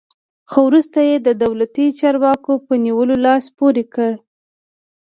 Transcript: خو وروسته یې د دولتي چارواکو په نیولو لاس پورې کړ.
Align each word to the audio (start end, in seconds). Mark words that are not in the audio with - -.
خو 0.49 0.59
وروسته 0.69 0.99
یې 1.09 1.15
د 1.21 1.29
دولتي 1.43 1.85
چارواکو 1.99 2.53
په 2.65 2.73
نیولو 2.85 3.15
لاس 3.25 3.45
پورې 3.57 3.83
کړ. 3.93 4.11